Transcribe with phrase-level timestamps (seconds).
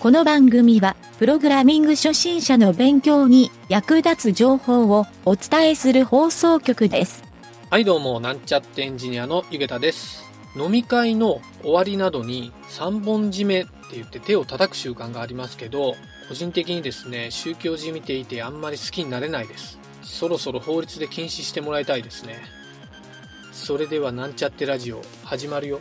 [0.00, 7.22] この番組は、プログラミング初心者の勉強に役立つ情報をお伝えする放送局です。
[7.68, 10.24] はいどうも、なんちゃってエンジニアのゆげたです。
[10.56, 15.96] 飲み会の終わりなどに三本締めって言って手を叩く習慣がありますけど、
[16.30, 19.78] 個人的にですね、宗教じみていてあんまり好きになれないです。
[20.02, 22.40] そろそろ法律で禁止してもらいたいですね。
[23.52, 25.78] それではなんちゃってラジオ始まるよ。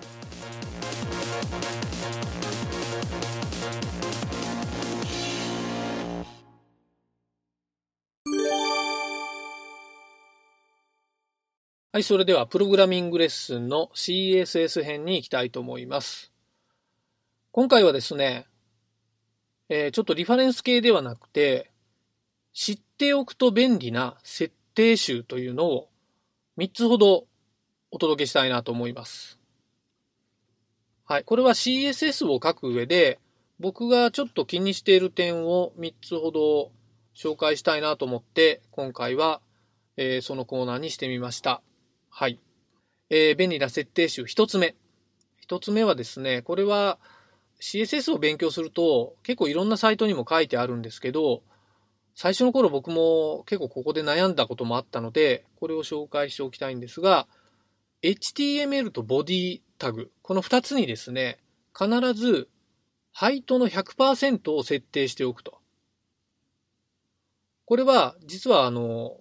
[11.92, 16.32] はい、それではプログラミングレッスンの CSS 編に行きたいと思います。
[17.52, 18.46] 今回はですね、
[19.70, 21.72] えーちょっとリファレンス系ではなくて、
[22.54, 25.90] 知っておくと便利な設定集というのを
[26.60, 27.26] 3つほど
[27.90, 29.40] お届けしたいなと思います。
[31.06, 33.18] はい、これは CSS を書く上で、
[33.60, 36.72] 僕がちょっと気にしている点を3つほど
[37.16, 39.42] 紹介したいなと思って、今回は、
[39.98, 41.64] えーそのコーナーにしてみました。
[42.20, 42.38] はい。
[43.10, 44.76] えー便利な設定集一つ目。
[45.40, 47.00] 一つ目はですね、これは
[47.62, 51.44] CSS を勉強すると結構いろんなサイトにも書いてあるんですけど、
[52.16, 57.26] 最初の頃僕も結構ここで悩んだこともあったので、これを紹介しておきたいんですが、
[58.04, 61.40] HTML とボディタグ、この二つにですね、
[61.74, 62.50] 必ず
[63.14, 65.60] ハイトの100%を設定しておくと。
[67.64, 69.16] これは実はあの、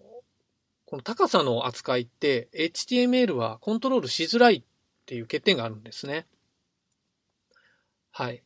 [0.88, 4.62] この高さの扱いって HTML はコントロールしづらいっ
[5.04, 6.26] ていう欠点があるんですね。
[8.10, 8.42] はい。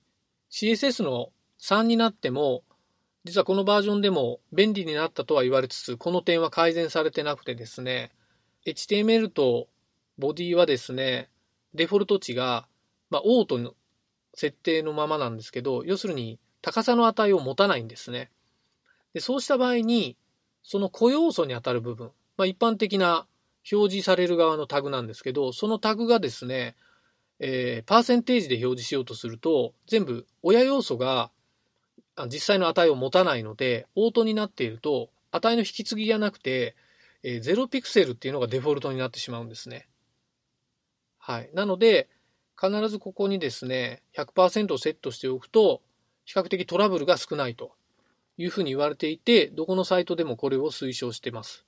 [0.51, 1.29] CSS の
[1.61, 2.65] 3になっても、
[3.23, 8.11] 実はこのバージョンでも便利になったとは言われつつ、この点は改善されてなくてですね、
[8.67, 9.69] HTML と
[10.19, 11.31] ボディはですね、
[11.75, 12.67] デフォルト値が、
[13.09, 13.75] まあ、オートの
[14.34, 18.33] 設定のままなんですけど、要するに高さの値を持たないんですね。
[19.15, 20.16] でそうした場合に、
[20.65, 22.11] その固要素に当たる部分、
[22.42, 23.28] まあ、一般的な
[23.70, 26.75] 表示される側のタグなんですけど、そのタグがですね、
[27.38, 31.30] えーパーセンテージで表示しようとすると、全部親要素が
[32.26, 36.75] 実際の値を持たないので、オートになっていると、値の引き継ぎがなくて、
[37.22, 39.86] えー0ピクセルっていうのがデフォルトになってしまうんですね。
[41.19, 41.50] はい。
[41.54, 42.09] なので、
[42.60, 45.80] 必ずここにですね、100%をセットしておくと、
[46.24, 47.70] 比較的トラブルが少ないと
[48.36, 51.64] いうふうに言われていて、どこのサイトでもこれを推奨してます。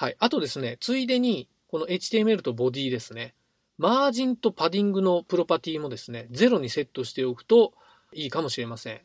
[0.00, 0.16] はい。
[0.20, 3.34] あとですね、ついでに、この HTML とボディですね、
[3.78, 7.72] マージンとパディングのプロパティもですね、ゼロにセットしておくと
[8.12, 9.00] いいかもしれません。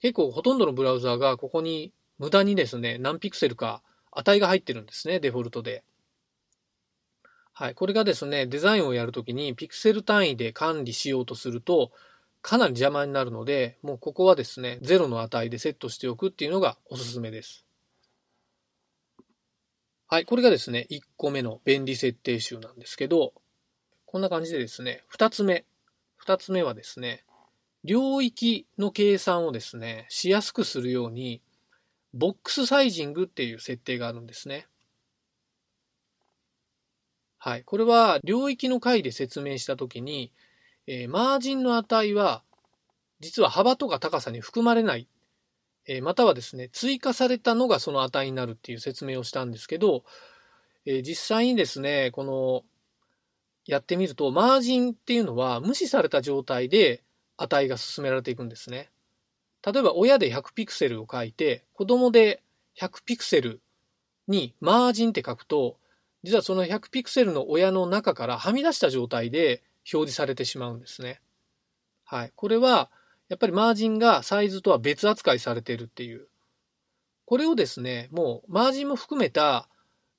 [0.00, 5.84] 結構ほとんどのブラウザーがここに無駄にですね、何ピクセルか値が入ってるんですね、デフォルトで。
[7.52, 7.76] はい。
[7.76, 11.92] これがですね、デザインをやるときにピクセル単位で管理しようとすると、
[12.40, 17.64] かなり邪魔になるので、もうここはですね、ゼロの値でセットしておくっていうのがおすすめです。
[20.12, 20.26] はい。
[20.26, 23.32] これがですね、1個目の便利設定集なんですけど、
[24.04, 25.64] こんな感じでですね、2つ目。
[26.22, 27.24] 2つ目はですね、
[27.82, 31.40] 領域の計算をですね、しやすくするように、
[32.12, 34.66] ボックスサイジングっていう設定があるんですね。
[37.38, 37.64] はい。
[37.64, 40.30] これは領域の回で説明したときに、
[40.86, 42.42] えーマージンの値は、
[43.20, 45.08] 実は幅とか高さに含まれない、
[45.86, 50.04] えーまたはですね、追加されたのがその値になるっていう説明をしたんですけど、
[50.86, 52.64] えー実際にですね、この、
[53.66, 57.02] やってみると、マージンっていうのは無視された状態で
[57.36, 58.90] 値が進められていくんですね。
[59.64, 62.42] 例えば、親で100ピクセルを書いて、子供で
[62.80, 63.60] 100ピクセル
[64.26, 65.78] にマージンって書くと、
[66.24, 69.62] 実はその100ピクセルの親の中からはみ出した状態で
[69.92, 71.20] 表示されてしまうんですね。
[72.04, 72.32] はい。
[72.34, 72.90] これは、
[73.32, 76.26] やっぱりマージンがサイズとは別扱いされているっていう。
[77.24, 79.70] これをですね、もうマージンも含めた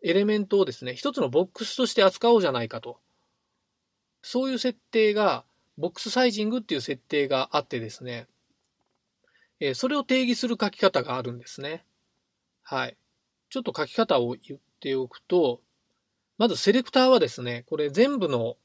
[0.02, 2.98] エレメントをですね、一つのボックスとして扱おうじゃないかと。
[4.24, 5.46] そういう設定が、
[5.78, 8.26] ボックスサイジングっていう設定があってですね、
[9.60, 11.86] えそれを定義する書き方があるんですね。
[12.64, 12.98] はい。
[13.52, 15.62] ちょっと書き方を言っておくと、
[16.40, 18.58] まずセレクターはですね、これ全部の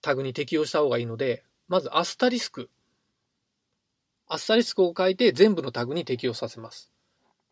[0.00, 2.70] タグに適用した方がいいので、まずアスタリスク。
[4.32, 6.92] アスタリスクを書いて全部のタグに適用させます。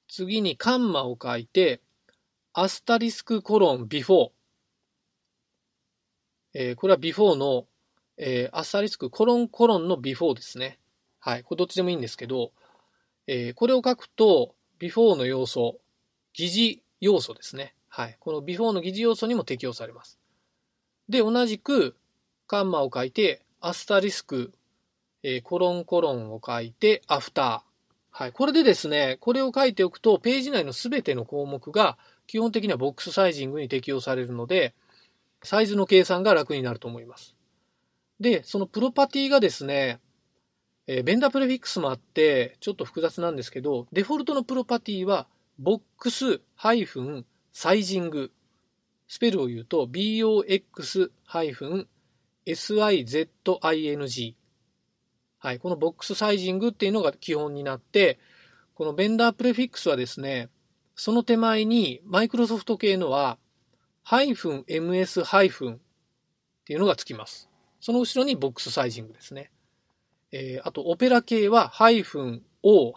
[0.06, 1.82] 次にカンマを書いて、
[2.52, 4.30] アスタリスクコロン before。
[6.54, 7.66] えーこれは before の、
[8.16, 10.78] えーアスタリスクコロンコロンの before ですね。
[11.18, 11.42] はい。
[11.42, 12.52] これどっちでもいいんですけど、
[13.26, 15.80] えーこれを書くと、 before の要素、
[16.32, 17.74] 疑似要素ですね。
[17.88, 18.16] はい。
[18.20, 20.20] この before の疑似要素にも適用されます。
[21.08, 21.96] で、同じく、
[22.46, 24.52] カンマを書いて、アスタリスク、
[25.36, 27.60] え、コロンコロンを書いて、アフター。
[28.10, 28.32] はい。
[28.32, 34.74] これでですね、これを書いておくと、ページ内のすべての項目が、基本的にはボックスサイジングに適用されるので、
[35.42, 37.36] サイズの計算が楽になると思います。
[38.20, 40.00] で、そのプロパティがですね、
[40.86, 45.28] え、ベンダープレフィックスもあって、ちょっと複雑なんですけど、デフォルトのプロパティは、
[45.58, 48.32] ボックスハイフンサイジング。
[49.06, 51.88] スペルを言うと、box-sizing ハイフン
[52.46, 54.34] sizing。
[55.38, 55.58] はい。
[55.58, 58.18] このボックスサイジングっていうのが基本になって、
[58.74, 60.50] このベンダープレフィックスはですね、
[60.94, 63.38] その手前にマイクロソフト系のは、
[64.04, 65.78] ms っ
[66.64, 67.48] ていうのがつきます。
[67.80, 69.52] その後ろにボックスサイジングですね。
[70.32, 72.92] えー、あと、オペラ系は、-o-。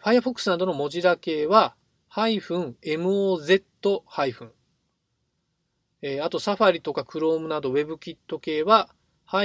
[0.00, 1.74] Firefox などの文字ラ系は、
[2.12, 3.62] MOZ、
[6.02, 8.88] えー、あと、サファリとか Chrome など WebKit 系は、
[9.24, 9.44] ハ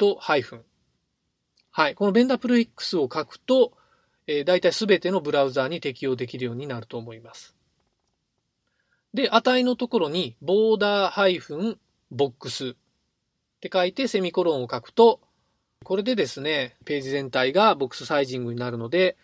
[0.00, 0.64] イフン、WebKit、ハイフン。
[1.70, 1.94] はい。
[1.94, 3.72] このベンダープル X を書くと、
[4.26, 7.56] えー、大体すべてのブラウザーに適用できるようになると思います。
[9.14, 11.78] で、値のところに、ボーダーハイフン、
[12.10, 12.74] ボックスっ
[13.60, 15.20] て書いてセミコロンを書くと、
[15.84, 19.16] これでですね、ページ全体がボックスサイジングになるので、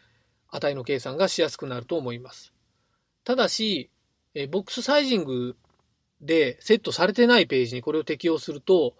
[0.50, 2.53] 値の計算がしやすくなると思います。
[3.25, 3.91] ただし、
[4.35, 5.56] えボックスサイジング
[6.21, 8.94] でセットされてないページにこれを適用すると、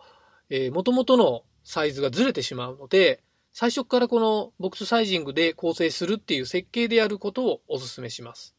[0.51, 3.23] えー、元々のサイズがずれてしまうので、
[3.53, 8.55] 最初からこのボックスサイジングで構成するっていう設計でやることをお勧めします。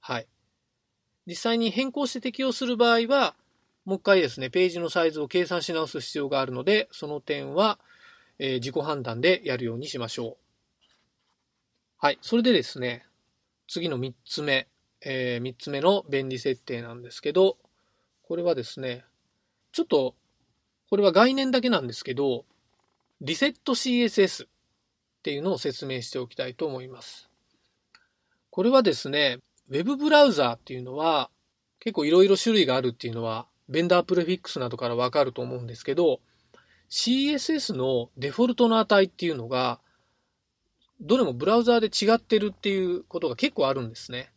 [0.00, 0.26] はい。
[1.24, 3.36] 実際に変更して適用する場合は、
[3.84, 7.78] もう一回ですね、ページのサイズを計算し直す必要があるので、その点は、
[8.40, 10.36] えー、自己判断でやるようにしましょう。
[11.98, 12.18] はい。
[12.22, 13.06] それでですね、
[13.68, 14.66] 次の3つ目、
[15.00, 17.56] えー、3つ目の便利設定なんですけど、
[18.24, 19.04] これはですね、
[19.70, 20.16] ちょっと、
[20.92, 22.44] これは概念だけなんですけど、
[23.22, 24.48] リセット CSS っ
[25.22, 27.30] ていうのを説明しておきたいと思います。
[28.50, 29.38] これはですね、
[29.70, 31.30] Web ブラウザーっていうのは
[31.80, 36.20] 結構いろいろ種類があるっていうのはベンダープレフィックスなどからわかると思うんですけど、
[36.90, 39.80] CSS のデフォルトの値っていうのが、
[41.00, 44.30] どれもブラウザーで違ってるっていうことが結構あるんですね。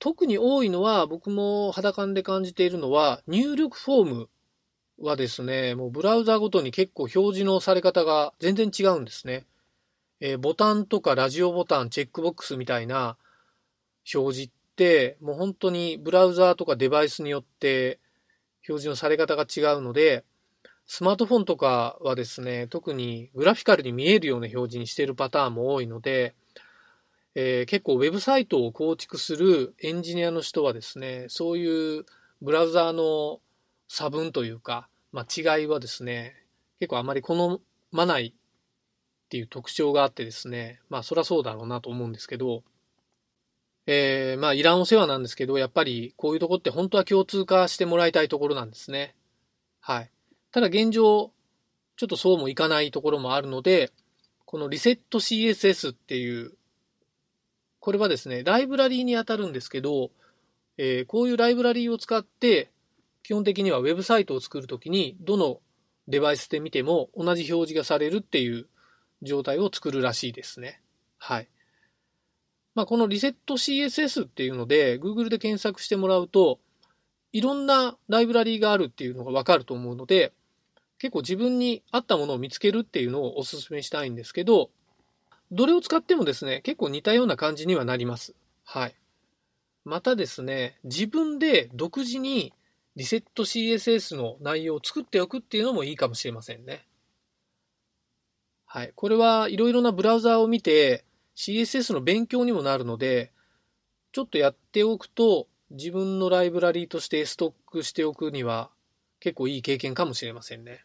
[0.00, 4.28] 特に多いのは、僕も肌感で感じているのは、入力フォーム
[4.98, 9.44] はですね、もうブラウザごとに結構表示のされ方が全然違うんですね。
[10.20, 13.16] えー、ボタンとかラジオボタン、チェックボックスみたいな
[14.14, 17.98] 表示って、もう本当にブラウザーとかデバイスによって
[18.68, 20.24] 表示のされ方が違うので、
[20.86, 26.34] スマートフォンとかはですね、特にグラフィカルに見えるような表示にしているパターンも多いので、
[27.34, 32.06] えー、結構ウェブサイトを構築するエンジニアの人はですね、そういう
[32.40, 33.40] ブラウザーの
[33.88, 36.34] 差分というか、まあ、違いはですね、
[36.78, 37.60] 結構あまり好
[37.90, 42.62] まないっていう特徴があってですね、まあそりゃそうだろうなと思うんですけど、
[43.86, 49.14] えー、まあ、いらんお世話なんですけど、やっぱりこういうとこって本当は共通化してもらいたいところなんですね。
[49.80, 50.10] はい。
[50.50, 51.30] ただ現状、
[51.96, 53.92] ちょっとそうもいかないところもあるので、
[54.44, 56.52] このリセット CSS っていう、
[57.78, 60.10] これはですね、ライブラリーに当たるんですけど、
[60.78, 62.70] えー、こういうライブラリーを使って、
[63.26, 65.58] 基本的にはウェブサイトを作るときに、どの
[66.06, 68.68] デバイスで見ても同じ表示がされるっていう
[69.20, 70.80] 状態を作るらしいですね。
[71.18, 71.48] はい。
[72.76, 76.60] まあ、このリセット CSS っていうので、Google で検索してもらうと、
[77.32, 80.32] いろんなライブラリーがあるっていうのがわかると思うので、
[80.98, 84.70] 結構自分に合ったものを見つけるっていうのをお勧めしたいんですけど、
[85.50, 88.36] どれを使ってもですね、結構似たような感じにはなります。
[88.62, 88.94] はい。
[89.84, 92.52] またですね、自分で独自に
[92.96, 96.86] リセット CSS の内容を作っておくっていうのもいいかもしれませんね。
[98.64, 98.92] はい。
[98.94, 101.04] これはいろいろなブラウザーを見て、
[101.36, 103.32] CSS の勉強にもなるので、
[104.12, 108.70] ちょっとやっておくと、自分のライブラリーとしてストックしておくには
[109.20, 110.84] 結構いい経験かもしれませんね。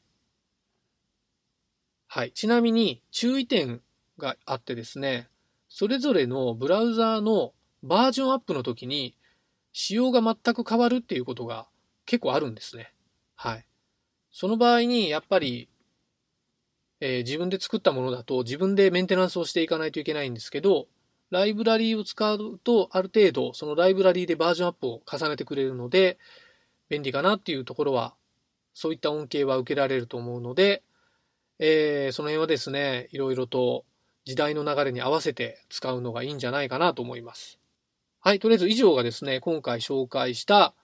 [2.07, 2.31] はい。
[2.33, 3.81] ちなみに注意点
[4.17, 5.29] があってですね、
[5.69, 7.53] それぞれのブラウザーの
[7.83, 9.15] バージョンアップの時に
[9.71, 11.67] 仕様が全く変わるっていうことが
[12.05, 12.93] 結構あるんですね。
[13.35, 13.65] はい。
[14.31, 15.69] その場合にやっぱり
[17.01, 20.87] えー、自分で作ったものだと自分でメンテナンスをしていかないといけないんですけど、
[21.31, 26.17] ライブラリーを使うとある程度そのライブラリーでバージョンアップを重ねてくれるので
[26.89, 28.13] 便利かなっていうところは
[28.73, 30.83] そういった恩恵は受けられると思うので、
[31.57, 33.85] えー、その辺はですね、いろいろと
[34.25, 37.59] 時代の流れに合わせて使うのがいいんじゃないかなと思います。
[38.19, 40.75] はい、とりあえず以上がですね、今回紹介した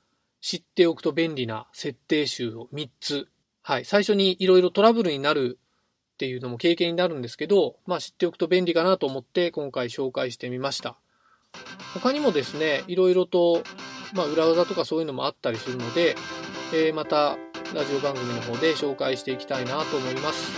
[0.48, 3.28] 知っておくと便利な設定集を3つ
[3.64, 5.60] はい、最初にいろいろトラブルになる
[6.14, 10.96] っていうのも経験になるんですけど、まあ知っておくと便利かなと思って今回紹介してみました。
[11.94, 13.62] 他にもですね、いろいろと、
[14.14, 16.16] まあ、裏技とかそういうのもあったりするので、
[16.74, 17.36] えー、また
[17.76, 20.54] ラジオ番組の方で紹介していきたいなと思います。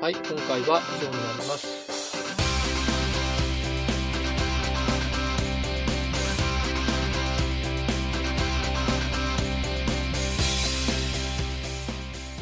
[0.00, 1.85] はい、今回は以上になります。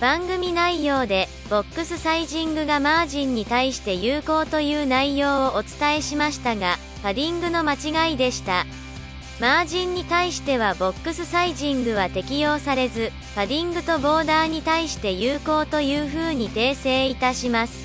[0.05, 8.67] 番組内容でボックスサイジングがマージンに対して有効という内容をお伝えしましたがパディングの間違いでした。
[9.41, 17.84] マージンに対してはボックスサイジングは適用されずパディングとボーダーに対して有効というふうに訂正いたします。